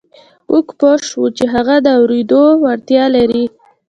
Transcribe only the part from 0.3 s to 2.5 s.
موږ پوه شوو چې هغه د اورېدو